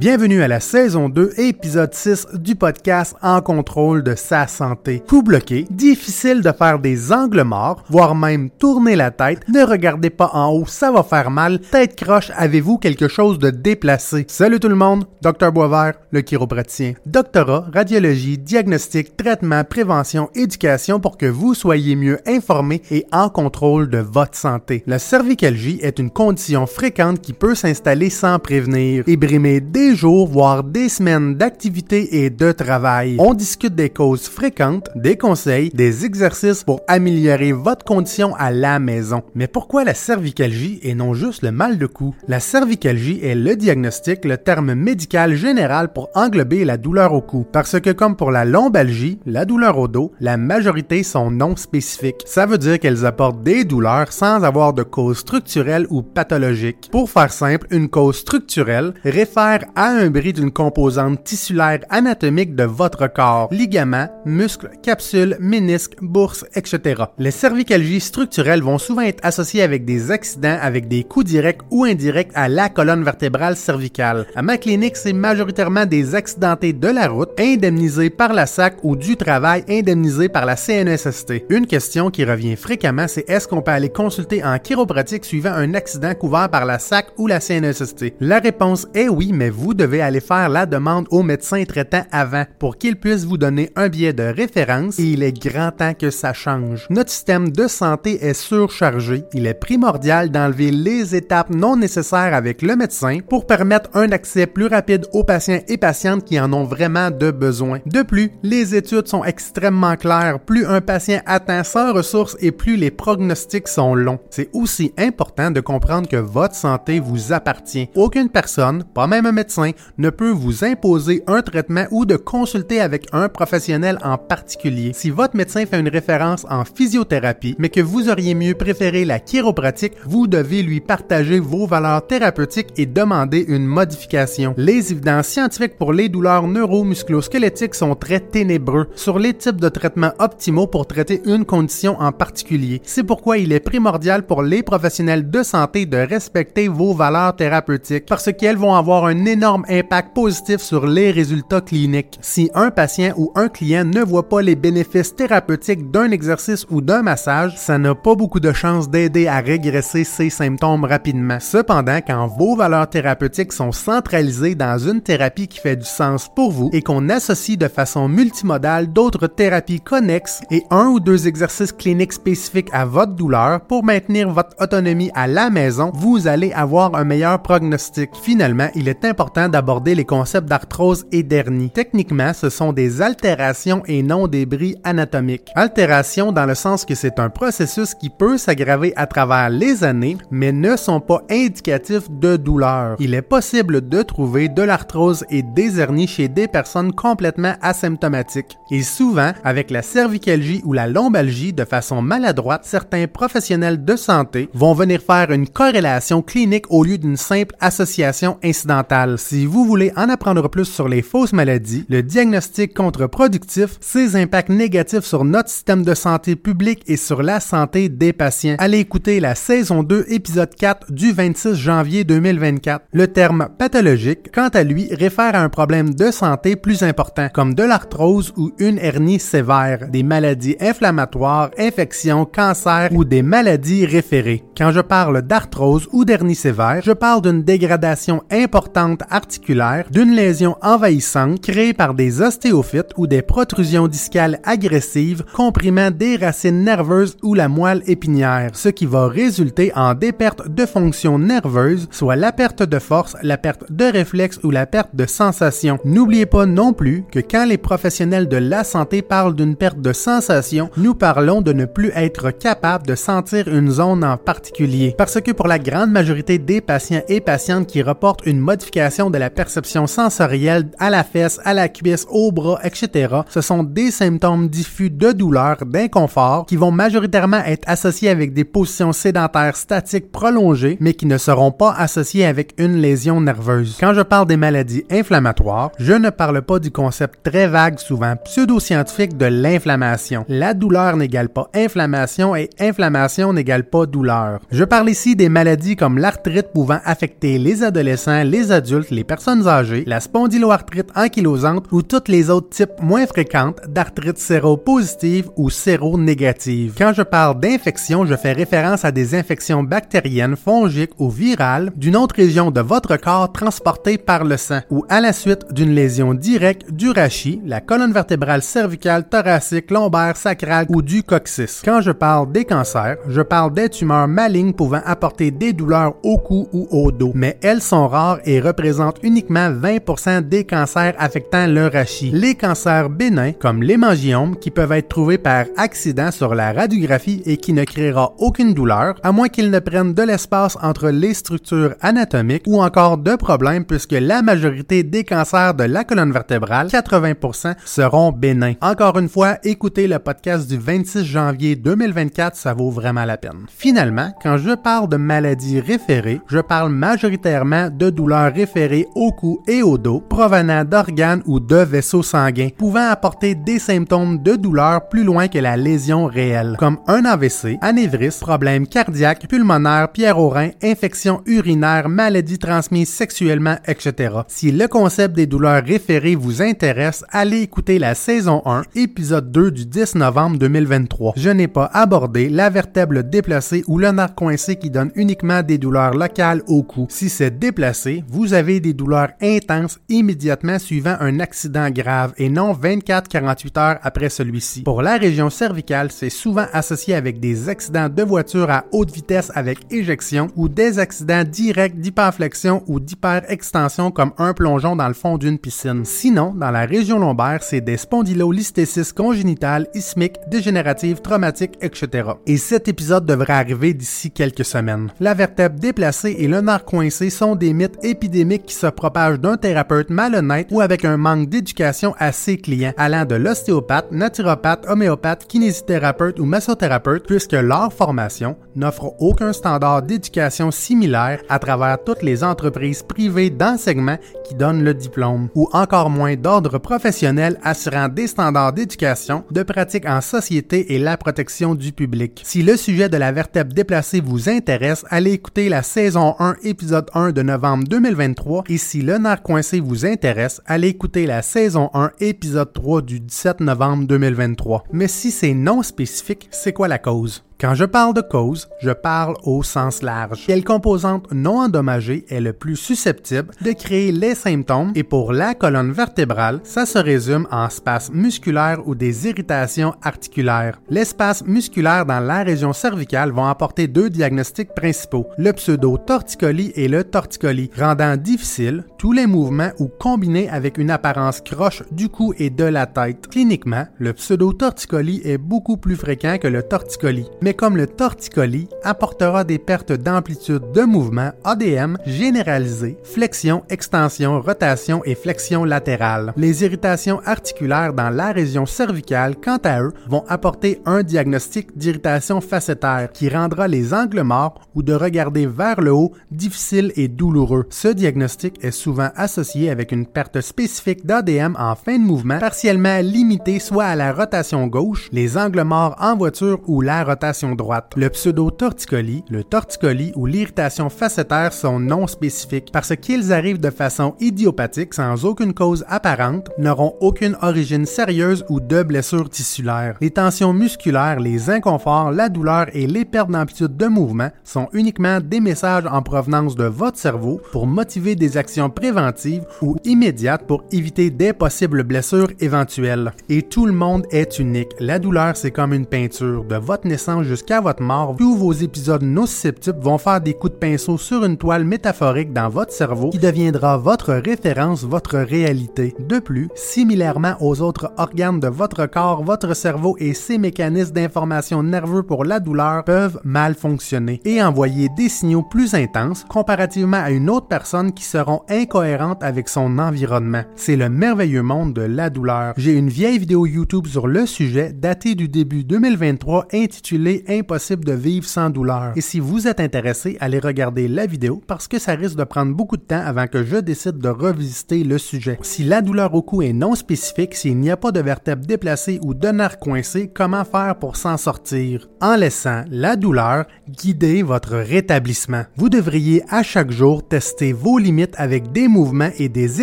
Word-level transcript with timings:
Bienvenue 0.00 0.42
à 0.42 0.48
la 0.48 0.60
saison 0.60 1.10
2, 1.10 1.34
épisode 1.36 1.92
6 1.92 2.28
du 2.32 2.54
podcast 2.54 3.14
En 3.20 3.42
contrôle 3.42 4.02
de 4.02 4.14
sa 4.14 4.46
santé. 4.46 5.02
Tout 5.06 5.22
bloqué, 5.22 5.66
difficile 5.68 6.40
de 6.40 6.52
faire 6.52 6.78
des 6.78 7.12
angles 7.12 7.42
morts, 7.42 7.84
voire 7.90 8.14
même 8.14 8.48
tourner 8.48 8.96
la 8.96 9.10
tête. 9.10 9.46
Ne 9.46 9.62
regardez 9.62 10.08
pas 10.08 10.30
en 10.32 10.52
haut, 10.54 10.64
ça 10.64 10.90
va 10.90 11.02
faire 11.02 11.30
mal. 11.30 11.60
Tête 11.60 11.96
croche, 11.96 12.32
avez-vous 12.34 12.78
quelque 12.78 13.08
chose 13.08 13.38
de 13.38 13.50
déplacé? 13.50 14.24
Salut 14.26 14.58
tout 14.58 14.70
le 14.70 14.74
monde, 14.74 15.04
Dr 15.20 15.52
Boisvert, 15.52 15.98
le 16.12 16.22
chiropraticien. 16.22 16.94
Doctorat, 17.04 17.66
radiologie, 17.70 18.38
diagnostic, 18.38 19.18
traitement, 19.18 19.64
prévention, 19.64 20.30
éducation 20.34 20.98
pour 20.98 21.18
que 21.18 21.26
vous 21.26 21.52
soyez 21.52 21.94
mieux 21.94 22.20
informé 22.26 22.80
et 22.90 23.04
en 23.12 23.28
contrôle 23.28 23.90
de 23.90 23.98
votre 23.98 24.34
santé. 24.34 24.82
La 24.86 24.98
cervicalgie 24.98 25.78
est 25.82 25.98
une 25.98 26.10
condition 26.10 26.66
fréquente 26.66 27.20
qui 27.20 27.34
peut 27.34 27.54
s'installer 27.54 28.08
sans 28.08 28.38
prévenir 28.38 29.04
et 29.06 29.18
brimer 29.18 29.60
des 29.90 29.96
jours, 29.96 30.28
voire 30.28 30.62
des 30.62 30.88
semaines 30.88 31.34
d'activité 31.34 32.22
et 32.22 32.30
de 32.30 32.52
travail. 32.52 33.16
On 33.18 33.34
discute 33.34 33.74
des 33.74 33.90
causes 33.90 34.28
fréquentes, 34.28 34.88
des 34.94 35.16
conseils, 35.16 35.70
des 35.70 36.04
exercices 36.04 36.62
pour 36.62 36.80
améliorer 36.86 37.50
votre 37.50 37.84
condition 37.84 38.34
à 38.36 38.52
la 38.52 38.78
maison. 38.78 39.22
Mais 39.34 39.48
pourquoi 39.48 39.82
la 39.82 39.94
cervicalgie 39.94 40.78
et 40.82 40.94
non 40.94 41.12
juste 41.12 41.42
le 41.42 41.50
mal 41.50 41.76
de 41.76 41.86
cou? 41.86 42.14
La 42.28 42.38
cervicalgie 42.38 43.18
est 43.22 43.34
le 43.34 43.56
diagnostic, 43.56 44.24
le 44.24 44.36
terme 44.36 44.74
médical 44.74 45.34
général 45.34 45.92
pour 45.92 46.08
englober 46.14 46.64
la 46.64 46.76
douleur 46.76 47.12
au 47.12 47.20
cou. 47.20 47.44
Parce 47.50 47.80
que 47.80 47.90
comme 47.90 48.14
pour 48.14 48.30
la 48.30 48.44
lombalgie, 48.44 49.18
la 49.26 49.44
douleur 49.44 49.76
au 49.76 49.88
dos, 49.88 50.12
la 50.20 50.36
majorité 50.36 51.02
sont 51.02 51.32
non 51.32 51.56
spécifiques. 51.56 52.22
Ça 52.26 52.46
veut 52.46 52.58
dire 52.58 52.78
qu'elles 52.78 53.06
apportent 53.06 53.42
des 53.42 53.64
douleurs 53.64 54.12
sans 54.12 54.44
avoir 54.44 54.72
de 54.72 54.84
cause 54.84 55.18
structurelle 55.18 55.86
ou 55.90 56.02
pathologique. 56.02 56.90
Pour 56.92 57.10
faire 57.10 57.32
simple, 57.32 57.66
une 57.70 57.88
cause 57.88 58.18
structurelle 58.18 58.94
réfère 59.04 59.64
à 59.74 59.79
un 59.88 60.10
bris 60.10 60.32
d'une 60.32 60.50
composante 60.50 61.24
tissulaire 61.24 61.80
anatomique 61.88 62.54
de 62.54 62.64
votre 62.64 63.06
corps, 63.06 63.48
ligaments, 63.50 64.08
muscles, 64.24 64.70
capsules, 64.82 65.36
ménisques, 65.40 65.96
bourses, 66.00 66.44
etc. 66.54 67.04
Les 67.18 67.30
cervicalgies 67.30 68.00
structurelles 68.00 68.62
vont 68.62 68.78
souvent 68.78 69.02
être 69.02 69.24
associées 69.24 69.62
avec 69.62 69.84
des 69.84 70.10
accidents 70.10 70.58
avec 70.60 70.88
des 70.88 71.04
coups 71.04 71.26
directs 71.26 71.62
ou 71.70 71.84
indirects 71.84 72.32
à 72.34 72.48
la 72.48 72.68
colonne 72.68 73.04
vertébrale 73.04 73.56
cervicale. 73.56 74.26
À 74.34 74.42
ma 74.42 74.58
clinique, 74.58 74.96
c'est 74.96 75.12
majoritairement 75.12 75.86
des 75.86 76.14
accidentés 76.14 76.72
de 76.72 76.88
la 76.88 77.08
route, 77.08 77.30
indemnisés 77.38 78.10
par 78.10 78.32
la 78.32 78.46
SAC 78.46 78.76
ou 78.82 78.96
du 78.96 79.16
travail 79.16 79.64
indemnisés 79.68 80.28
par 80.28 80.46
la 80.46 80.56
CNSST. 80.56 81.44
Une 81.48 81.66
question 81.66 82.10
qui 82.10 82.24
revient 82.24 82.56
fréquemment, 82.56 83.06
c'est 83.08 83.28
est-ce 83.28 83.48
qu'on 83.48 83.62
peut 83.62 83.70
aller 83.70 83.90
consulter 83.90 84.44
en 84.44 84.58
chiropratique 84.58 85.24
suivant 85.24 85.52
un 85.52 85.74
accident 85.74 86.14
couvert 86.14 86.50
par 86.50 86.64
la 86.64 86.78
SAC 86.78 87.06
ou 87.18 87.26
la 87.26 87.40
CNSST? 87.40 88.14
La 88.20 88.38
réponse 88.40 88.86
est 88.94 89.08
oui, 89.08 89.32
mais 89.32 89.50
vous 89.50 89.59
vous 89.60 89.74
devez 89.74 90.00
aller 90.00 90.20
faire 90.20 90.48
la 90.48 90.64
demande 90.64 91.06
au 91.10 91.22
médecin 91.22 91.62
traitant 91.64 92.04
avant 92.10 92.44
pour 92.58 92.78
qu'il 92.78 92.96
puisse 92.96 93.24
vous 93.24 93.36
donner 93.36 93.70
un 93.76 93.88
billet 93.88 94.14
de 94.14 94.22
référence 94.22 94.98
et 94.98 95.04
il 95.04 95.22
est 95.22 95.38
grand 95.38 95.70
temps 95.70 95.92
que 95.92 96.08
ça 96.08 96.32
change. 96.32 96.86
Notre 96.88 97.10
système 97.10 97.50
de 97.50 97.68
santé 97.68 98.24
est 98.24 98.32
surchargé. 98.32 99.24
Il 99.34 99.46
est 99.46 99.54
primordial 99.54 100.30
d'enlever 100.30 100.70
les 100.70 101.14
étapes 101.14 101.50
non 101.50 101.76
nécessaires 101.76 102.34
avec 102.34 102.62
le 102.62 102.74
médecin 102.74 103.18
pour 103.28 103.46
permettre 103.46 103.90
un 103.92 104.10
accès 104.12 104.46
plus 104.46 104.66
rapide 104.66 105.06
aux 105.12 105.24
patients 105.24 105.60
et 105.68 105.76
patientes 105.76 106.24
qui 106.24 106.40
en 106.40 106.54
ont 106.54 106.64
vraiment 106.64 107.10
de 107.10 107.30
besoin. 107.30 107.80
De 107.84 108.00
plus, 108.00 108.30
les 108.42 108.74
études 108.74 109.08
sont 109.08 109.24
extrêmement 109.24 109.96
claires. 109.96 110.40
Plus 110.40 110.64
un 110.64 110.80
patient 110.80 111.20
atteint 111.26 111.64
sans 111.64 111.92
ressources 111.92 112.36
et 112.40 112.50
plus 112.50 112.76
les 112.76 112.90
prognostics 112.90 113.68
sont 113.68 113.94
longs. 113.94 114.20
C'est 114.30 114.48
aussi 114.54 114.94
important 114.96 115.50
de 115.50 115.60
comprendre 115.60 116.08
que 116.08 116.16
votre 116.16 116.54
santé 116.54 116.98
vous 116.98 117.34
appartient. 117.34 117.90
Aucune 117.94 118.30
personne, 118.30 118.84
pas 118.94 119.06
même 119.06 119.26
un 119.26 119.32
médecin, 119.32 119.49
ne 119.98 120.10
peut 120.10 120.30
vous 120.30 120.64
imposer 120.64 121.22
un 121.26 121.42
traitement 121.42 121.86
ou 121.90 122.04
de 122.04 122.16
consulter 122.16 122.80
avec 122.80 123.08
un 123.12 123.28
professionnel 123.28 123.98
en 124.02 124.18
particulier. 124.18 124.92
Si 124.94 125.10
votre 125.10 125.36
médecin 125.36 125.66
fait 125.66 125.80
une 125.80 125.88
référence 125.88 126.46
en 126.48 126.64
physiothérapie, 126.64 127.56
mais 127.58 127.68
que 127.68 127.80
vous 127.80 128.08
auriez 128.08 128.34
mieux 128.34 128.54
préféré 128.54 129.04
la 129.04 129.18
chiropratique, 129.18 129.94
vous 130.04 130.26
devez 130.26 130.62
lui 130.62 130.80
partager 130.80 131.40
vos 131.40 131.66
valeurs 131.66 132.06
thérapeutiques 132.06 132.72
et 132.76 132.86
demander 132.86 133.44
une 133.48 133.66
modification. 133.66 134.54
Les 134.56 134.92
évidences 134.92 135.28
scientifiques 135.28 135.76
pour 135.76 135.92
les 135.92 136.08
douleurs 136.08 136.46
neuromusculosquelettiques 136.46 137.74
sont 137.74 137.94
très 137.94 138.20
ténébreux 138.20 138.88
sur 138.94 139.18
les 139.18 139.34
types 139.34 139.60
de 139.60 139.68
traitements 139.68 140.12
optimaux 140.18 140.66
pour 140.66 140.86
traiter 140.86 141.22
une 141.24 141.44
condition 141.44 141.96
en 142.00 142.12
particulier. 142.12 142.80
C'est 142.84 143.04
pourquoi 143.04 143.38
il 143.38 143.52
est 143.52 143.60
primordial 143.60 144.26
pour 144.26 144.42
les 144.42 144.62
professionnels 144.62 145.30
de 145.30 145.42
santé 145.42 145.86
de 145.86 145.96
respecter 145.96 146.68
vos 146.68 146.94
valeurs 146.94 147.36
thérapeutiques 147.36 148.06
parce 148.06 148.32
qu'elles 148.32 148.56
vont 148.56 148.74
avoir 148.74 149.06
un 149.06 149.24
énorme 149.24 149.39
impact 149.42 150.14
positif 150.14 150.60
sur 150.60 150.86
les 150.86 151.10
résultats 151.10 151.60
cliniques. 151.60 152.18
Si 152.20 152.50
un 152.54 152.70
patient 152.70 153.12
ou 153.16 153.32
un 153.34 153.48
client 153.48 153.84
ne 153.84 154.02
voit 154.02 154.28
pas 154.28 154.42
les 154.42 154.56
bénéfices 154.56 155.14
thérapeutiques 155.14 155.90
d'un 155.90 156.10
exercice 156.10 156.66
ou 156.70 156.80
d'un 156.80 157.02
massage, 157.02 157.56
ça 157.56 157.78
n'a 157.78 157.94
pas 157.94 158.14
beaucoup 158.14 158.40
de 158.40 158.52
chances 158.52 158.88
d'aider 158.88 159.26
à 159.26 159.40
régresser 159.40 160.04
ces 160.04 160.30
symptômes 160.30 160.84
rapidement. 160.84 161.38
Cependant, 161.40 162.00
quand 162.06 162.26
vos 162.26 162.56
valeurs 162.56 162.90
thérapeutiques 162.90 163.52
sont 163.52 163.72
centralisées 163.72 164.54
dans 164.54 164.78
une 164.78 165.00
thérapie 165.00 165.48
qui 165.48 165.58
fait 165.58 165.76
du 165.76 165.86
sens 165.86 166.28
pour 166.34 166.50
vous 166.50 166.70
et 166.72 166.82
qu'on 166.82 167.08
associe 167.08 167.58
de 167.58 167.68
façon 167.68 168.08
multimodale 168.08 168.92
d'autres 168.92 169.26
thérapies 169.26 169.80
connexes 169.80 170.40
et 170.50 170.64
un 170.70 170.86
ou 170.86 171.00
deux 171.00 171.26
exercices 171.26 171.72
cliniques 171.72 172.12
spécifiques 172.12 172.70
à 172.72 172.84
votre 172.84 173.12
douleur 173.12 173.60
pour 173.62 173.84
maintenir 173.84 174.30
votre 174.30 174.56
autonomie 174.60 175.10
à 175.14 175.26
la 175.26 175.50
maison, 175.50 175.90
vous 175.94 176.26
allez 176.26 176.52
avoir 176.52 176.94
un 176.94 177.04
meilleur 177.04 177.40
prognostic. 177.42 178.10
Finalement, 178.22 178.68
il 178.74 178.88
est 178.88 179.04
important 179.04 179.29
d'aborder 179.36 179.94
les 179.94 180.04
concepts 180.04 180.48
d'arthrose 180.48 181.06
et 181.12 181.22
d'hernie. 181.22 181.70
Techniquement, 181.70 182.32
ce 182.32 182.50
sont 182.50 182.72
des 182.72 183.00
altérations 183.00 183.82
et 183.86 184.02
non 184.02 184.26
des 184.26 184.46
bris 184.46 184.76
anatomiques. 184.84 185.50
Altération 185.54 186.32
dans 186.32 186.46
le 186.46 186.54
sens 186.54 186.84
que 186.84 186.94
c'est 186.94 187.18
un 187.18 187.30
processus 187.30 187.94
qui 187.94 188.10
peut 188.10 188.38
s'aggraver 188.38 188.92
à 188.96 189.06
travers 189.06 189.48
les 189.50 189.84
années, 189.84 190.18
mais 190.30 190.52
ne 190.52 190.76
sont 190.76 191.00
pas 191.00 191.22
indicatifs 191.30 192.10
de 192.10 192.36
douleur. 192.36 192.96
Il 192.98 193.14
est 193.14 193.22
possible 193.22 193.88
de 193.88 194.02
trouver 194.02 194.48
de 194.48 194.62
l'arthrose 194.62 195.24
et 195.30 195.42
des 195.42 195.80
hernies 195.80 196.08
chez 196.08 196.28
des 196.28 196.48
personnes 196.48 196.92
complètement 196.92 197.54
asymptomatiques. 197.62 198.58
Et 198.70 198.82
souvent, 198.82 199.32
avec 199.44 199.70
la 199.70 199.82
cervicalgie 199.82 200.62
ou 200.64 200.72
la 200.72 200.86
lombalgie 200.86 201.52
de 201.52 201.64
façon 201.64 202.02
maladroite, 202.02 202.64
certains 202.64 203.06
professionnels 203.06 203.84
de 203.84 203.96
santé 203.96 204.48
vont 204.54 204.74
venir 204.74 205.00
faire 205.00 205.30
une 205.30 205.48
corrélation 205.48 206.22
clinique 206.22 206.70
au 206.70 206.84
lieu 206.84 206.98
d'une 206.98 207.16
simple 207.16 207.54
association 207.60 208.38
incidentale. 208.42 209.18
Si 209.20 209.44
vous 209.44 209.64
voulez 209.64 209.92
en 209.96 210.08
apprendre 210.08 210.48
plus 210.48 210.64
sur 210.64 210.88
les 210.88 211.02
fausses 211.02 211.34
maladies, 211.34 211.84
le 211.88 212.02
diagnostic 212.02 212.74
contre-productif, 212.74 213.76
ses 213.80 214.16
impacts 214.16 214.48
négatifs 214.48 215.04
sur 215.04 215.24
notre 215.24 215.50
système 215.50 215.84
de 215.84 215.94
santé 215.94 216.36
publique 216.36 216.82
et 216.86 216.96
sur 216.96 217.22
la 217.22 217.38
santé 217.38 217.88
des 217.90 218.12
patients, 218.12 218.56
allez 218.58 218.78
écouter 218.78 219.20
la 219.20 219.34
saison 219.34 219.82
2, 219.82 220.06
épisode 220.08 220.54
4 220.54 220.90
du 220.90 221.12
26 221.12 221.54
janvier 221.54 222.02
2024. 222.02 222.86
Le 222.92 223.06
terme 223.08 223.50
pathologique, 223.56 224.32
quant 224.34 224.48
à 224.48 224.64
lui, 224.64 224.88
réfère 224.92 225.36
à 225.36 225.42
un 225.42 225.50
problème 225.50 225.94
de 225.94 226.10
santé 226.10 226.56
plus 226.56 226.82
important, 226.82 227.28
comme 227.32 227.54
de 227.54 227.62
l'arthrose 227.62 228.32
ou 228.36 228.52
une 228.58 228.78
hernie 228.78 229.20
sévère, 229.20 229.88
des 229.88 230.02
maladies 230.02 230.56
inflammatoires, 230.60 231.50
infections, 231.58 232.24
cancers 232.24 232.88
ou 232.92 233.04
des 233.04 233.22
maladies 233.22 233.84
référées. 233.84 234.42
Quand 234.60 234.72
je 234.72 234.80
parle 234.80 235.22
d'arthrose 235.22 235.88
ou 235.90 236.04
d'hernie 236.04 236.34
sévère, 236.34 236.82
je 236.84 236.92
parle 236.92 237.22
d'une 237.22 237.42
dégradation 237.42 238.22
importante 238.30 239.00
articulaire 239.08 239.86
d'une 239.90 240.14
lésion 240.14 240.54
envahissante 240.60 241.40
créée 241.40 241.72
par 241.72 241.94
des 241.94 242.20
ostéophytes 242.20 242.92
ou 242.98 243.06
des 243.06 243.22
protrusions 243.22 243.88
discales 243.88 244.38
agressives 244.44 245.24
comprimant 245.32 245.90
des 245.90 246.16
racines 246.16 246.62
nerveuses 246.62 247.16
ou 247.22 247.32
la 247.32 247.48
moelle 247.48 247.82
épinière, 247.86 248.50
ce 248.52 248.68
qui 248.68 248.84
va 248.84 249.08
résulter 249.08 249.72
en 249.74 249.94
des 249.94 250.12
pertes 250.12 250.46
de 250.46 250.66
fonction 250.66 251.18
nerveuse, 251.18 251.88
soit 251.90 252.16
la 252.16 252.30
perte 252.30 252.62
de 252.62 252.78
force, 252.78 253.16
la 253.22 253.38
perte 253.38 253.72
de 253.72 253.86
réflexe 253.86 254.40
ou 254.42 254.50
la 254.50 254.66
perte 254.66 254.94
de 254.94 255.06
sensation. 255.06 255.78
N'oubliez 255.86 256.26
pas 256.26 256.44
non 256.44 256.74
plus 256.74 257.04
que 257.10 257.20
quand 257.20 257.46
les 257.46 257.56
professionnels 257.56 258.28
de 258.28 258.36
la 258.36 258.62
santé 258.62 259.00
parlent 259.00 259.34
d'une 259.34 259.56
perte 259.56 259.80
de 259.80 259.94
sensation, 259.94 260.68
nous 260.76 260.92
parlons 260.92 261.40
de 261.40 261.54
ne 261.54 261.64
plus 261.64 261.92
être 261.94 262.30
capable 262.30 262.86
de 262.86 262.94
sentir 262.94 263.48
une 263.48 263.70
zone 263.70 264.04
en 264.04 264.18
particulier. 264.18 264.49
Parce 264.96 265.20
que 265.20 265.32
pour 265.32 265.46
la 265.46 265.58
grande 265.58 265.90
majorité 265.90 266.38
des 266.38 266.60
patients 266.60 267.02
et 267.08 267.20
patientes 267.20 267.66
qui 267.66 267.82
reportent 267.82 268.26
une 268.26 268.38
modification 268.38 269.10
de 269.10 269.18
la 269.18 269.30
perception 269.30 269.86
sensorielle 269.86 270.68
à 270.78 270.90
la 270.90 271.04
fesse, 271.04 271.40
à 271.44 271.54
la 271.54 271.68
cuisse, 271.68 272.06
au 272.10 272.32
bras, 272.32 272.58
etc. 272.64 273.14
Ce 273.28 273.40
sont 273.40 273.62
des 273.62 273.90
symptômes 273.90 274.48
diffus 274.48 274.90
de 274.90 275.12
douleur, 275.12 275.56
d'inconfort 275.64 276.46
qui 276.46 276.56
vont 276.56 276.70
majoritairement 276.70 277.42
être 277.44 277.68
associés 277.68 278.10
avec 278.10 278.32
des 278.32 278.44
positions 278.44 278.92
sédentaires 278.92 279.56
statiques 279.56 280.12
prolongées, 280.12 280.76
mais 280.80 280.94
qui 280.94 281.06
ne 281.06 281.18
seront 281.18 281.52
pas 281.52 281.72
associés 281.72 282.26
avec 282.26 282.54
une 282.58 282.76
lésion 282.76 283.20
nerveuse. 283.20 283.76
Quand 283.80 283.94
je 283.94 284.02
parle 284.02 284.26
des 284.26 284.36
maladies 284.36 284.84
inflammatoires, 284.90 285.70
je 285.78 285.92
ne 285.92 286.10
parle 286.10 286.42
pas 286.42 286.58
du 286.58 286.70
concept 286.70 287.20
très 287.22 287.46
vague, 287.46 287.78
souvent 287.78 288.14
pseudo-scientifique 288.16 289.16
de 289.16 289.26
l'inflammation. 289.26 290.24
La 290.28 290.54
douleur 290.54 290.96
n'égale 290.96 291.28
pas 291.28 291.50
inflammation 291.54 292.36
et 292.36 292.50
inflammation 292.58 293.32
n'égale 293.32 293.64
pas 293.64 293.86
douleur. 293.86 294.29
Je 294.50 294.64
parle 294.64 294.90
ici 294.90 295.16
des 295.16 295.28
maladies 295.28 295.76
comme 295.76 295.98
l'arthrite 295.98 296.48
pouvant 296.52 296.80
affecter 296.84 297.38
les 297.38 297.62
adolescents, 297.62 298.22
les 298.22 298.52
adultes, 298.52 298.90
les 298.90 299.04
personnes 299.04 299.46
âgées, 299.46 299.84
la 299.86 300.00
spondyloarthrite 300.00 300.90
ankylosante 300.94 301.66
ou 301.70 301.82
toutes 301.82 302.08
les 302.08 302.30
autres 302.30 302.50
types 302.50 302.80
moins 302.80 303.06
fréquentes 303.06 303.60
d'arthrite 303.68 304.18
séropositive 304.18 305.30
ou 305.36 305.50
séronégative. 305.50 306.74
Quand 306.76 306.92
je 306.94 307.02
parle 307.02 307.40
d'infection, 307.40 308.06
je 308.06 308.14
fais 308.14 308.32
référence 308.32 308.84
à 308.84 308.92
des 308.92 309.14
infections 309.14 309.62
bactériennes, 309.62 310.36
fongiques 310.36 310.98
ou 310.98 311.10
virales 311.10 311.72
d'une 311.76 311.96
autre 311.96 312.16
région 312.16 312.50
de 312.50 312.60
votre 312.60 312.96
corps 312.96 313.32
transportée 313.32 313.98
par 313.98 314.24
le 314.24 314.36
sang 314.36 314.60
ou 314.70 314.84
à 314.88 315.00
la 315.00 315.12
suite 315.12 315.52
d'une 315.52 315.74
lésion 315.74 316.14
directe 316.14 316.70
du 316.70 316.90
rachis, 316.90 317.40
la 317.44 317.60
colonne 317.60 317.92
vertébrale 317.92 318.42
cervicale, 318.42 319.08
thoracique, 319.08 319.70
lombaire, 319.70 320.16
sacrale 320.16 320.66
ou 320.68 320.82
du 320.82 321.02
coccyx. 321.02 321.62
Quand 321.64 321.80
je 321.80 321.92
parle 321.92 322.30
des 322.32 322.44
cancers, 322.44 322.96
je 323.08 323.22
parle 323.22 323.54
des 323.54 323.68
tumeurs 323.68 324.08
pouvant 324.56 324.80
apporter 324.84 325.30
des 325.30 325.52
douleurs 325.52 325.94
au 326.02 326.18
cou 326.18 326.48
ou 326.52 326.68
au 326.70 326.92
dos, 326.92 327.12
mais 327.14 327.38
elles 327.42 327.62
sont 327.62 327.88
rares 327.88 328.18
et 328.24 328.40
représentent 328.40 328.98
uniquement 329.02 329.50
20% 329.50 330.28
des 330.28 330.44
cancers 330.44 330.94
affectant 330.98 331.46
le 331.46 331.68
rachis. 331.68 332.10
Les 332.12 332.34
cancers 332.34 332.90
bénins, 332.90 333.32
comme 333.32 333.62
l'hémangiome, 333.62 334.36
qui 334.36 334.50
peuvent 334.50 334.72
être 334.72 334.88
trouvés 334.88 335.18
par 335.18 335.46
accident 335.56 336.10
sur 336.10 336.34
la 336.34 336.52
radiographie 336.52 337.22
et 337.24 337.38
qui 337.38 337.52
ne 337.52 337.64
créera 337.64 338.12
aucune 338.18 338.52
douleur, 338.52 338.96
à 339.02 339.12
moins 339.12 339.28
qu'ils 339.28 339.50
ne 339.50 339.58
prennent 339.58 339.94
de 339.94 340.02
l'espace 340.02 340.58
entre 340.62 340.90
les 340.90 341.14
structures 341.14 341.74
anatomiques 341.80 342.44
ou 342.46 342.60
encore 342.60 342.98
de 342.98 343.16
problèmes 343.16 343.64
puisque 343.64 343.92
la 343.92 344.22
majorité 344.22 344.82
des 344.82 345.04
cancers 345.04 345.54
de 345.54 345.64
la 345.64 345.84
colonne 345.84 346.12
vertébrale, 346.12 346.68
80%, 346.68 347.54
seront 347.64 348.12
bénins. 348.12 348.54
Encore 348.60 348.98
une 348.98 349.08
fois, 349.08 349.38
écoutez 349.44 349.86
le 349.86 349.98
podcast 349.98 350.48
du 350.48 350.58
26 350.58 351.04
janvier 351.04 351.56
2024, 351.56 352.36
ça 352.36 352.54
vaut 352.54 352.70
vraiment 352.70 353.04
la 353.04 353.16
peine. 353.16 353.46
Finalement, 353.48 354.09
quand 354.22 354.36
je 354.38 354.54
parle 354.54 354.88
de 354.88 354.96
maladies 354.96 355.60
référées, 355.60 356.20
je 356.28 356.38
parle 356.38 356.70
majoritairement 356.70 357.68
de 357.70 357.90
douleurs 357.90 358.32
référées 358.32 358.86
au 358.94 359.12
cou 359.12 359.42
et 359.46 359.62
au 359.62 359.78
dos, 359.78 360.00
provenant 360.00 360.64
d'organes 360.64 361.22
ou 361.26 361.40
de 361.40 361.56
vaisseaux 361.56 362.02
sanguins, 362.02 362.48
pouvant 362.56 362.88
apporter 362.90 363.34
des 363.34 363.58
symptômes 363.58 364.22
de 364.22 364.36
douleur 364.36 364.88
plus 364.88 365.04
loin 365.04 365.28
que 365.28 365.38
la 365.38 365.56
lésion 365.56 366.06
réelle, 366.06 366.56
comme 366.58 366.78
un 366.86 367.04
AVC, 367.04 367.58
anévrisme, 367.60 368.20
problème 368.20 368.66
cardiaque, 368.66 369.26
pulmonaire, 369.28 369.90
pierre 369.92 370.18
au 370.18 370.28
rein, 370.28 370.50
infection 370.62 371.22
urinaire, 371.26 371.88
maladie 371.88 372.38
transmise 372.38 372.88
sexuellement, 372.88 373.56
etc. 373.66 374.14
Si 374.28 374.50
le 374.52 374.66
concept 374.68 375.14
des 375.14 375.26
douleurs 375.26 375.64
référées 375.64 376.14
vous 376.14 376.42
intéresse, 376.42 377.04
allez 377.10 377.42
écouter 377.42 377.78
la 377.78 377.94
saison 377.94 378.42
1, 378.44 378.62
épisode 378.74 379.30
2 379.30 379.50
du 379.50 379.66
10 379.66 379.96
novembre 379.96 380.38
2023. 380.38 381.14
Je 381.16 381.30
n'ai 381.30 381.48
pas 381.48 381.70
abordé 381.72 382.28
la 382.28 382.50
vertèbre 382.50 383.02
déplacée 383.02 383.64
ou 383.66 383.78
le 383.78 383.92
coincé 384.08 384.56
qui 384.56 384.70
donne 384.70 384.90
uniquement 384.94 385.42
des 385.42 385.58
douleurs 385.58 385.94
locales 385.94 386.42
au 386.46 386.62
cou. 386.62 386.86
Si 386.88 387.08
c'est 387.08 387.38
déplacé, 387.38 388.04
vous 388.08 388.34
avez 388.34 388.60
des 388.60 388.72
douleurs 388.72 389.10
intenses 389.20 389.78
immédiatement 389.88 390.58
suivant 390.58 390.96
un 391.00 391.20
accident 391.20 391.70
grave 391.70 392.12
et 392.16 392.28
non 392.28 392.52
24-48 392.52 393.58
heures 393.58 393.78
après 393.82 394.08
celui-ci. 394.08 394.62
Pour 394.62 394.82
la 394.82 394.96
région 394.96 395.30
cervicale, 395.30 395.90
c'est 395.90 396.10
souvent 396.10 396.46
associé 396.52 396.94
avec 396.94 397.20
des 397.20 397.48
accidents 397.48 397.88
de 397.88 398.02
voiture 398.02 398.50
à 398.50 398.64
haute 398.72 398.92
vitesse 398.92 399.30
avec 399.34 399.72
éjection 399.72 400.28
ou 400.36 400.48
des 400.48 400.78
accidents 400.78 401.24
directs 401.24 401.78
d'hyperflexion 401.78 402.62
ou 402.66 402.80
d'hyperextension 402.80 403.90
comme 403.90 404.12
un 404.18 404.32
plongeon 404.32 404.76
dans 404.76 404.88
le 404.88 404.94
fond 404.94 405.18
d'une 405.18 405.38
piscine. 405.38 405.84
Sinon, 405.84 406.34
dans 406.34 406.50
la 406.50 406.66
région 406.66 406.98
lombaire, 406.98 407.42
c'est 407.42 407.60
des 407.60 407.76
spondylolisthésis 407.76 408.92
congénitales, 408.92 409.66
ismiques, 409.74 410.18
dégénératives, 410.28 411.00
traumatiques, 411.00 411.58
etc. 411.60 412.10
Et 412.26 412.36
cet 412.36 412.68
épisode 412.68 413.06
devrait 413.06 413.32
arriver 413.32 413.74
d'ici 413.74 413.89
quelques 414.14 414.44
semaines. 414.44 414.92
La 415.00 415.14
vertèbre 415.14 415.58
déplacée 415.58 416.16
et 416.18 416.28
le 416.28 416.40
nerf 416.40 416.64
coincé 416.64 417.10
sont 417.10 417.34
des 417.34 417.52
mythes 417.52 417.78
épidémiques 417.82 418.46
qui 418.46 418.54
se 418.54 418.66
propagent 418.66 419.20
d'un 419.20 419.36
thérapeute 419.36 419.90
malhonnête 419.90 420.48
ou 420.50 420.60
avec 420.60 420.84
un 420.84 420.96
manque 420.96 421.28
d'éducation 421.28 421.94
à 421.98 422.12
ses 422.12 422.38
clients, 422.38 422.72
allant 422.76 423.04
de 423.04 423.16
l'ostéopathe, 423.16 423.92
naturopathe, 423.92 424.66
homéopathe, 424.68 425.26
kinésithérapeute 425.26 426.18
ou 426.20 426.24
massothérapeute, 426.24 427.06
puisque 427.06 427.32
leur 427.32 427.72
formation 427.72 428.36
n'offre 428.56 428.94
aucun 429.00 429.32
standard 429.32 429.82
d'éducation 429.82 430.50
similaire 430.50 431.20
à 431.28 431.38
travers 431.38 431.82
toutes 431.84 432.02
les 432.02 432.22
entreprises 432.22 432.82
privées 432.82 433.30
d'enseignement 433.30 433.98
qui 434.24 434.34
donnent 434.34 434.64
le 434.64 434.74
diplôme, 434.74 435.28
ou 435.34 435.48
encore 435.52 435.90
moins 435.90 436.14
d'ordre 436.14 436.58
professionnel 436.58 437.38
assurant 437.42 437.88
des 437.88 438.06
standards 438.06 438.52
d'éducation, 438.52 439.24
de 439.30 439.42
pratique 439.42 439.86
en 439.86 440.00
société 440.00 440.74
et 440.74 440.78
la 440.78 440.96
protection 440.96 441.54
du 441.54 441.72
public. 441.72 442.20
Si 442.24 442.42
le 442.42 442.56
sujet 442.56 442.88
de 442.88 442.96
la 442.96 443.12
vertèbre 443.12 443.52
déplacée 443.52 443.79
vous 444.02 444.28
intéresse, 444.28 444.84
allez 444.90 445.12
écouter 445.12 445.48
la 445.48 445.62
saison 445.62 446.14
1, 446.18 446.36
épisode 446.42 446.90
1 446.94 447.12
de 447.12 447.22
novembre 447.22 447.64
2023, 447.68 448.44
et 448.48 448.58
si 448.58 448.82
le 448.82 448.98
nerf 448.98 449.22
coincé 449.22 449.60
vous 449.60 449.86
intéresse, 449.86 450.40
allez 450.46 450.68
écouter 450.68 451.06
la 451.06 451.22
saison 451.22 451.70
1, 451.74 451.92
épisode 452.00 452.52
3 452.52 452.82
du 452.82 453.00
17 453.00 453.40
novembre 453.40 453.86
2023. 453.86 454.64
Mais 454.72 454.88
si 454.88 455.10
c'est 455.10 455.34
non 455.34 455.62
spécifique, 455.62 456.28
c'est 456.30 456.52
quoi 456.52 456.68
la 456.68 456.78
cause? 456.78 457.24
Quand 457.40 457.54
je 457.54 457.64
parle 457.64 457.94
de 457.94 458.02
cause, 458.02 458.50
je 458.60 458.70
parle 458.70 459.14
au 459.22 459.42
sens 459.42 459.80
large. 459.80 460.24
Quelle 460.26 460.44
composante 460.44 461.10
non 461.10 461.40
endommagée 461.40 462.04
est 462.10 462.20
le 462.20 462.34
plus 462.34 462.56
susceptible 462.56 463.30
de 463.40 463.52
créer 463.52 463.92
les 463.92 464.14
symptômes 464.14 464.72
et 464.74 464.82
pour 464.82 465.14
la 465.14 465.34
colonne 465.34 465.72
vertébrale, 465.72 466.40
ça 466.44 466.66
se 466.66 466.76
résume 466.76 467.26
en 467.30 467.48
spasmes 467.48 467.94
musculaires 467.94 468.60
ou 468.66 468.74
des 468.74 469.06
irritations 469.08 469.74
articulaires. 469.80 470.60
L'espace 470.68 471.24
musculaire 471.24 471.86
dans 471.86 472.00
la 472.00 472.24
région 472.24 472.52
cervicale 472.52 473.10
vont 473.10 473.24
apporter 473.24 473.68
deux 473.68 473.88
diagnostics 473.88 474.54
principaux, 474.54 475.06
le 475.16 475.32
pseudo-torticolis 475.32 476.52
et 476.56 476.68
le 476.68 476.84
torticolis, 476.84 477.50
rendant 477.58 477.96
difficile 477.96 478.64
tous 478.76 478.92
les 478.92 479.06
mouvements 479.06 479.52
ou 479.58 479.68
combinés 479.68 480.28
avec 480.28 480.58
une 480.58 480.70
apparence 480.70 481.22
croche 481.22 481.62
du 481.70 481.88
cou 481.88 482.12
et 482.18 482.28
de 482.28 482.44
la 482.44 482.66
tête. 482.66 483.08
Cliniquement, 483.08 483.66
le 483.78 483.94
pseudo-torticolis 483.94 485.00
est 485.06 485.16
beaucoup 485.16 485.56
plus 485.56 485.76
fréquent 485.76 486.18
que 486.18 486.28
le 486.28 486.42
torticolis, 486.42 487.08
comme 487.34 487.56
le 487.56 487.66
torticolis 487.66 488.48
apportera 488.62 489.24
des 489.24 489.38
pertes 489.38 489.72
d'amplitude 489.72 490.52
de 490.52 490.62
mouvement 490.62 491.12
ADM 491.24 491.76
généralisées, 491.86 492.78
flexion, 492.82 493.42
extension, 493.48 494.20
rotation 494.20 494.82
et 494.84 494.94
flexion 494.94 495.44
latérale. 495.44 496.12
Les 496.16 496.44
irritations 496.44 497.00
articulaires 497.04 497.72
dans 497.72 497.90
la 497.90 498.12
région 498.12 498.46
cervicale, 498.46 499.16
quant 499.22 499.38
à 499.44 499.62
eux, 499.62 499.72
vont 499.88 500.04
apporter 500.08 500.60
un 500.66 500.82
diagnostic 500.82 501.56
d'irritation 501.56 502.20
facétaire 502.20 502.90
qui 502.92 503.08
rendra 503.08 503.48
les 503.48 503.74
angles 503.74 504.02
morts 504.02 504.40
ou 504.54 504.62
de 504.62 504.72
regarder 504.72 505.26
vers 505.26 505.60
le 505.60 505.72
haut 505.72 505.92
difficile 506.10 506.72
et 506.76 506.88
douloureux. 506.88 507.46
Ce 507.50 507.68
diagnostic 507.68 508.44
est 508.44 508.50
souvent 508.50 508.90
associé 508.96 509.50
avec 509.50 509.72
une 509.72 509.86
perte 509.86 510.20
spécifique 510.20 510.86
d'ADM 510.86 511.36
en 511.38 511.54
fin 511.54 511.78
de 511.78 511.84
mouvement, 511.84 512.18
partiellement 512.18 512.80
limitée 512.80 513.38
soit 513.38 513.66
à 513.66 513.76
la 513.76 513.92
rotation 513.92 514.46
gauche, 514.46 514.88
les 514.92 515.16
angles 515.16 515.42
morts 515.42 515.76
en 515.78 515.96
voiture 515.96 516.40
ou 516.46 516.60
la 516.60 516.84
rotation 516.84 517.19
droite. 517.28 517.72
Le 517.76 517.88
pseudo-torticolis, 517.88 519.04
le 519.08 519.24
torticolis 519.24 519.92
ou 519.96 520.06
l'irritation 520.06 520.68
facétaire 520.68 521.32
sont 521.32 521.60
non 521.60 521.86
spécifiques 521.86 522.50
parce 522.52 522.74
qu'ils 522.76 523.12
arrivent 523.12 523.40
de 523.40 523.50
façon 523.50 523.94
idiopathique 524.00 524.74
sans 524.74 525.04
aucune 525.04 525.34
cause 525.34 525.64
apparente, 525.68 526.30
n'auront 526.38 526.74
aucune 526.80 527.16
origine 527.22 527.66
sérieuse 527.66 528.24
ou 528.28 528.40
de 528.40 528.62
blessure 528.62 529.08
tissulaire. 529.08 529.76
Les 529.80 529.90
tensions 529.90 530.32
musculaires, 530.32 531.00
les 531.00 531.30
inconforts, 531.30 531.92
la 531.92 532.08
douleur 532.08 532.46
et 532.54 532.66
les 532.66 532.84
pertes 532.84 533.10
d'amplitude 533.10 533.56
de 533.56 533.66
mouvement 533.66 534.10
sont 534.24 534.48
uniquement 534.52 535.00
des 535.00 535.20
messages 535.20 535.66
en 535.70 535.82
provenance 535.82 536.34
de 536.34 536.44
votre 536.44 536.78
cerveau 536.78 537.20
pour 537.32 537.46
motiver 537.46 537.94
des 537.94 538.16
actions 538.16 538.50
préventives 538.50 539.24
ou 539.42 539.56
immédiates 539.64 540.26
pour 540.26 540.44
éviter 540.52 540.90
des 540.90 541.12
possibles 541.12 541.62
blessures 541.62 542.10
éventuelles. 542.20 542.92
Et 543.08 543.22
tout 543.22 543.46
le 543.46 543.52
monde 543.52 543.86
est 543.90 544.18
unique. 544.18 544.52
La 544.58 544.78
douleur, 544.78 545.16
c'est 545.16 545.30
comme 545.30 545.52
une 545.52 545.66
peinture. 545.66 546.24
De 546.24 546.36
votre 546.36 546.66
naissance 546.66 547.06
jusqu'à 547.10 547.40
votre 547.40 547.60
mort, 547.60 547.96
tous 547.98 548.14
vos 548.14 548.32
épisodes 548.32 548.84
nociceptifs 548.84 549.56
vont 549.60 549.78
faire 549.78 550.00
des 550.00 550.14
coups 550.14 550.34
de 550.34 550.38
pinceau 550.38 550.78
sur 550.78 551.04
une 551.04 551.16
toile 551.16 551.44
métaphorique 551.44 552.12
dans 552.12 552.28
votre 552.28 552.52
cerveau 552.52 552.90
qui 552.90 553.00
deviendra 553.00 553.58
votre 553.58 553.94
référence, 553.94 554.62
votre 554.62 554.96
réalité. 554.96 555.74
De 555.80 555.98
plus, 555.98 556.28
similairement 556.36 557.16
aux 557.18 557.40
autres 557.40 557.72
organes 557.78 558.20
de 558.20 558.28
votre 558.28 558.66
corps, 558.66 559.02
votre 559.02 559.34
cerveau 559.34 559.74
et 559.80 559.92
ses 559.92 560.18
mécanismes 560.18 560.72
d'information 560.72 561.42
nerveux 561.42 561.82
pour 561.82 562.04
la 562.04 562.20
douleur 562.20 562.62
peuvent 562.62 563.00
mal 563.02 563.34
fonctionner 563.34 564.00
et 564.04 564.22
envoyer 564.22 564.68
des 564.76 564.88
signaux 564.88 565.24
plus 565.24 565.54
intenses 565.54 566.04
comparativement 566.08 566.80
à 566.80 566.92
une 566.92 567.10
autre 567.10 567.26
personne 567.26 567.72
qui 567.72 567.82
seront 567.82 568.22
incohérentes 568.28 569.02
avec 569.02 569.28
son 569.28 569.58
environnement. 569.58 570.22
C'est 570.36 570.54
le 570.54 570.68
merveilleux 570.68 571.24
monde 571.24 571.54
de 571.54 571.62
la 571.62 571.90
douleur. 571.90 572.34
J'ai 572.36 572.52
une 572.52 572.68
vieille 572.68 573.00
vidéo 573.00 573.26
YouTube 573.26 573.66
sur 573.66 573.88
le 573.88 574.06
sujet 574.06 574.52
datée 574.52 574.94
du 574.94 575.08
début 575.08 575.42
2023 575.42 576.28
intitulée 576.32 576.89
Impossible 577.08 577.64
de 577.64 577.72
vivre 577.72 578.06
sans 578.06 578.30
douleur. 578.30 578.72
Et 578.76 578.80
si 578.80 579.00
vous 579.00 579.28
êtes 579.28 579.40
intéressé, 579.40 579.96
allez 580.00 580.18
regarder 580.18 580.68
la 580.68 580.86
vidéo 580.86 581.22
parce 581.26 581.46
que 581.46 581.58
ça 581.58 581.72
risque 581.72 581.96
de 581.96 582.04
prendre 582.04 582.34
beaucoup 582.34 582.56
de 582.56 582.62
temps 582.62 582.82
avant 582.84 583.06
que 583.06 583.24
je 583.24 583.36
décide 583.36 583.78
de 583.78 583.88
revisiter 583.88 584.64
le 584.64 584.78
sujet. 584.78 585.18
Si 585.22 585.44
la 585.44 585.62
douleur 585.62 585.94
au 585.94 586.02
cou 586.02 586.22
est 586.22 586.32
non 586.32 586.54
spécifique, 586.54 587.14
s'il 587.14 587.38
n'y 587.38 587.50
a 587.50 587.56
pas 587.56 587.70
de 587.70 587.80
vertèbre 587.80 588.26
déplacée 588.26 588.80
ou 588.82 588.94
de 588.94 589.08
nerf 589.08 589.38
coincé, 589.38 589.90
comment 589.94 590.24
faire 590.24 590.56
pour 590.58 590.76
s'en 590.76 590.96
sortir? 590.96 591.68
En 591.80 591.96
laissant 591.96 592.44
la 592.50 592.76
douleur 592.76 593.26
guider 593.48 594.02
votre 594.02 594.36
rétablissement. 594.36 595.22
Vous 595.36 595.48
devriez 595.48 596.02
à 596.08 596.22
chaque 596.22 596.50
jour 596.50 596.86
tester 596.86 597.32
vos 597.32 597.58
limites 597.58 597.94
avec 597.96 598.32
des 598.32 598.48
mouvements 598.48 598.90
et 598.98 599.08
des 599.08 599.42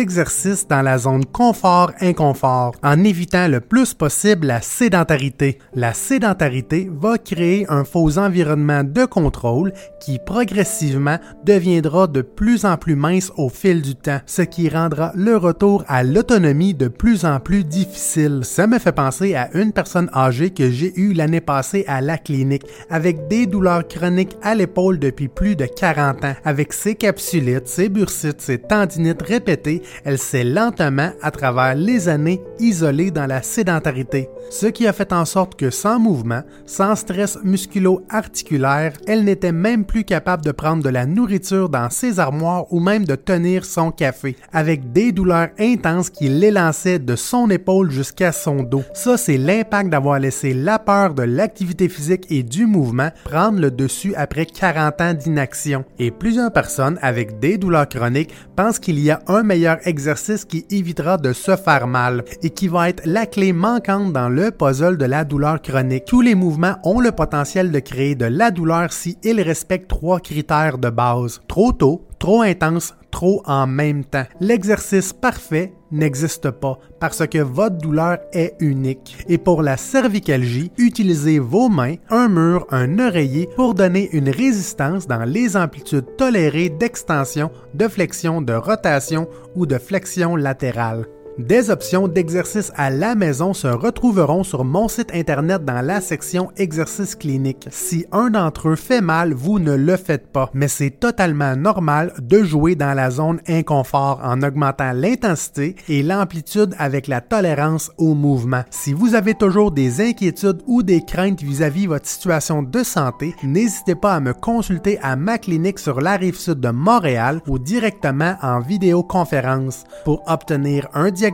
exercices 0.00 0.68
dans 0.68 0.82
la 0.82 0.98
zone 0.98 1.24
confort-inconfort, 1.24 2.74
en 2.82 3.04
évitant 3.04 3.48
le 3.48 3.60
plus 3.60 3.94
possible 3.94 4.46
la 4.46 4.60
sédentarité. 4.60 5.58
La 5.74 5.94
sédentarité 5.94 6.90
va 6.92 7.16
créer 7.18 7.37
un 7.68 7.84
faux 7.84 8.18
environnement 8.18 8.82
de 8.84 9.04
contrôle 9.04 9.72
qui 10.00 10.18
progressivement 10.18 11.18
deviendra 11.44 12.06
de 12.06 12.22
plus 12.22 12.64
en 12.64 12.76
plus 12.76 12.96
mince 12.96 13.30
au 13.36 13.48
fil 13.48 13.82
du 13.82 13.94
temps, 13.94 14.20
ce 14.26 14.42
qui 14.42 14.68
rendra 14.68 15.12
le 15.14 15.36
retour 15.36 15.84
à 15.86 16.02
l'autonomie 16.02 16.74
de 16.74 16.88
plus 16.88 17.24
en 17.24 17.38
plus 17.38 17.64
difficile. 17.64 18.40
Ça 18.42 18.66
me 18.66 18.78
fait 18.78 18.92
penser 18.92 19.34
à 19.34 19.50
une 19.54 19.72
personne 19.72 20.10
âgée 20.14 20.50
que 20.50 20.70
j'ai 20.70 20.92
eue 20.98 21.12
l'année 21.12 21.40
passée 21.40 21.84
à 21.86 22.00
la 22.00 22.18
clinique 22.18 22.66
avec 22.90 23.28
des 23.28 23.46
douleurs 23.46 23.86
chroniques 23.86 24.36
à 24.42 24.54
l'épaule 24.54 24.98
depuis 24.98 25.28
plus 25.28 25.54
de 25.54 25.66
40 25.66 26.24
ans. 26.24 26.34
Avec 26.44 26.72
ses 26.72 26.94
capsulites, 26.94 27.68
ses 27.68 27.88
bursites, 27.88 28.40
ses 28.40 28.58
tendinites 28.58 29.22
répétées, 29.22 29.82
elle 30.04 30.18
s'est 30.18 30.44
lentement, 30.44 31.10
à 31.22 31.30
travers 31.30 31.74
les 31.74 32.08
années, 32.08 32.42
isolée 32.58 33.10
dans 33.10 33.26
la 33.26 33.42
sédentarité. 33.42 34.28
Ce 34.50 34.66
qui 34.66 34.86
a 34.86 34.92
fait 34.92 35.12
en 35.12 35.24
sorte 35.24 35.54
que 35.54 35.70
sans 35.70 35.98
mouvement, 35.98 36.42
sans 36.66 36.96
stress 36.96 37.27
musculo-articulaire, 37.44 38.94
elle 39.06 39.24
n'était 39.24 39.52
même 39.52 39.84
plus 39.84 40.04
capable 40.04 40.44
de 40.44 40.52
prendre 40.52 40.82
de 40.82 40.88
la 40.88 41.06
nourriture 41.06 41.68
dans 41.68 41.90
ses 41.90 42.20
armoires 42.20 42.72
ou 42.72 42.80
même 42.80 43.04
de 43.04 43.14
tenir 43.14 43.64
son 43.64 43.90
café, 43.90 44.36
avec 44.52 44.92
des 44.92 45.12
douleurs 45.12 45.48
intenses 45.58 46.10
qui 46.10 46.28
l'élançaient 46.28 46.98
de 46.98 47.16
son 47.16 47.50
épaule 47.50 47.90
jusqu'à 47.90 48.32
son 48.32 48.62
dos. 48.62 48.84
Ça, 48.94 49.16
c'est 49.16 49.36
l'impact 49.36 49.90
d'avoir 49.90 50.18
laissé 50.18 50.54
la 50.54 50.78
peur 50.78 51.14
de 51.14 51.22
l'activité 51.22 51.88
physique 51.88 52.26
et 52.30 52.42
du 52.42 52.66
mouvement 52.66 53.10
prendre 53.24 53.60
le 53.60 53.70
dessus 53.70 54.14
après 54.16 54.46
40 54.46 55.00
ans 55.00 55.14
d'inaction. 55.14 55.84
Et 55.98 56.10
plusieurs 56.10 56.52
personnes 56.52 56.98
avec 57.02 57.38
des 57.38 57.58
douleurs 57.58 57.88
chroniques 57.88 58.34
pensent 58.56 58.78
qu'il 58.78 58.98
y 58.98 59.10
a 59.10 59.20
un 59.26 59.42
meilleur 59.42 59.78
exercice 59.86 60.44
qui 60.44 60.66
évitera 60.70 61.16
de 61.16 61.32
se 61.32 61.56
faire 61.56 61.86
mal 61.86 62.24
et 62.42 62.50
qui 62.50 62.68
va 62.68 62.88
être 62.88 63.02
la 63.04 63.26
clé 63.26 63.52
manquante 63.52 64.12
dans 64.12 64.28
le 64.28 64.50
puzzle 64.50 64.96
de 64.96 65.04
la 65.04 65.24
douleur 65.24 65.60
chronique. 65.60 66.04
Tous 66.06 66.20
les 66.20 66.34
mouvements 66.34 66.76
ont 66.84 67.00
le 67.00 67.12
potentiel 67.18 67.72
de 67.72 67.80
créer 67.80 68.14
de 68.14 68.26
la 68.26 68.52
douleur 68.52 68.92
si 68.92 69.18
ils 69.24 69.40
respectent 69.40 69.88
trois 69.88 70.20
critères 70.20 70.78
de 70.78 70.88
base. 70.88 71.40
Trop 71.48 71.72
tôt, 71.72 72.06
trop 72.20 72.42
intense, 72.42 72.94
trop 73.10 73.42
en 73.44 73.66
même 73.66 74.04
temps. 74.04 74.22
L'exercice 74.38 75.12
parfait 75.12 75.72
n'existe 75.90 76.48
pas 76.52 76.78
parce 77.00 77.26
que 77.26 77.38
votre 77.38 77.78
douleur 77.78 78.18
est 78.32 78.54
unique. 78.60 79.16
Et 79.28 79.36
pour 79.36 79.62
la 79.64 79.76
cervicalgie, 79.76 80.70
utilisez 80.78 81.40
vos 81.40 81.68
mains, 81.68 81.96
un 82.08 82.28
mur, 82.28 82.68
un 82.70 83.00
oreiller 83.00 83.48
pour 83.56 83.74
donner 83.74 84.08
une 84.12 84.30
résistance 84.30 85.08
dans 85.08 85.24
les 85.24 85.56
amplitudes 85.56 86.16
tolérées 86.16 86.68
d'extension, 86.68 87.50
de 87.74 87.88
flexion, 87.88 88.42
de 88.42 88.52
rotation 88.52 89.26
ou 89.56 89.66
de 89.66 89.78
flexion 89.78 90.36
latérale. 90.36 91.06
Des 91.38 91.70
options 91.70 92.08
d'exercice 92.08 92.72
à 92.74 92.90
la 92.90 93.14
maison 93.14 93.54
se 93.54 93.68
retrouveront 93.68 94.42
sur 94.42 94.64
mon 94.64 94.88
site 94.88 95.14
internet 95.14 95.64
dans 95.64 95.82
la 95.82 96.00
section 96.00 96.50
exercices 96.56 97.14
cliniques. 97.14 97.68
Si 97.70 98.06
un 98.10 98.30
d'entre 98.30 98.70
eux 98.70 98.74
fait 98.74 99.00
mal, 99.00 99.34
vous 99.34 99.60
ne 99.60 99.76
le 99.76 99.96
faites 99.96 100.32
pas, 100.32 100.50
mais 100.52 100.66
c'est 100.66 100.90
totalement 100.90 101.54
normal 101.54 102.12
de 102.20 102.42
jouer 102.42 102.74
dans 102.74 102.92
la 102.92 103.12
zone 103.12 103.40
inconfort 103.46 104.18
en 104.24 104.42
augmentant 104.42 104.90
l'intensité 104.92 105.76
et 105.88 106.02
l'amplitude 106.02 106.74
avec 106.76 107.06
la 107.06 107.20
tolérance 107.20 107.92
au 107.98 108.14
mouvement. 108.14 108.64
Si 108.70 108.92
vous 108.92 109.14
avez 109.14 109.34
toujours 109.34 109.70
des 109.70 110.00
inquiétudes 110.00 110.62
ou 110.66 110.82
des 110.82 111.04
craintes 111.04 111.40
vis-à-vis 111.40 111.86
-vis 111.86 111.88
votre 111.88 112.08
situation 112.08 112.64
de 112.64 112.82
santé, 112.82 113.32
n'hésitez 113.44 113.94
pas 113.94 114.16
à 114.16 114.20
me 114.20 114.32
consulter 114.34 114.98
à 115.02 115.14
ma 115.14 115.38
clinique 115.38 115.78
sur 115.78 116.00
la 116.00 116.16
rive 116.16 116.36
sud 116.36 116.58
de 116.58 116.70
Montréal 116.70 117.40
ou 117.46 117.60
directement 117.60 118.34
en 118.42 118.58
vidéoconférence 118.58 119.84
pour 120.04 120.24
obtenir 120.26 120.88
un 120.94 121.12
diagnostic 121.12 121.27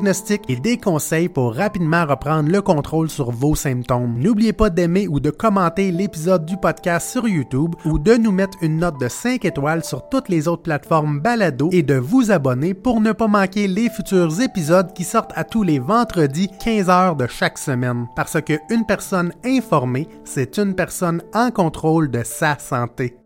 et 0.49 0.57
des 0.57 0.77
conseils 0.79 1.29
pour 1.29 1.55
rapidement 1.55 2.05
reprendre 2.05 2.51
le 2.51 2.61
contrôle 2.63 3.09
sur 3.09 3.31
vos 3.31 3.55
symptômes. 3.55 4.19
N'oubliez 4.19 4.53
pas 4.53 4.71
d'aimer 4.71 5.07
ou 5.09 5.21
de 5.21 5.31
commenter 5.31 5.91
l'épisode 5.93 6.45
du 6.45 6.57
podcast 6.57 7.11
sur 7.11 7.29
YouTube 7.29 7.75
ou 7.85 7.99
de 7.99 8.15
nous 8.15 8.33
mettre 8.33 8.59
une 8.63 8.79
note 8.79 9.01
de 9.01 9.09
5 9.09 9.45
étoiles 9.45 9.85
sur 9.85 10.09
toutes 10.09 10.29
les 10.29 10.49
autres 10.49 10.63
plateformes 10.63 11.21
balado 11.21 11.69
et 11.73 11.83
de 11.83 11.95
vous 11.95 12.31
abonner 12.31 12.75
pour 12.75 13.01
ne 13.01 13.13
pas 13.13 13.29
manquer 13.29 13.69
les 13.69 13.89
futurs 13.89 14.41
épisodes 14.41 14.93
qui 14.93 15.05
sortent 15.05 15.33
à 15.37 15.45
tous 15.45 15.63
les 15.63 15.79
vendredis 15.79 16.49
15 16.63 16.91
heures 16.91 17.17
de 17.17 17.27
chaque 17.27 17.59
semaine. 17.59 18.07
Parce 18.17 18.41
que 18.41 18.55
une 18.71 18.87
personne 18.87 19.33
informée, 19.45 20.09
c'est 20.25 20.59
une 20.59 20.75
personne 20.75 21.23
en 21.35 21.51
contrôle 21.51 22.11
de 22.11 22.23
sa 22.25 22.59
santé. 22.59 23.24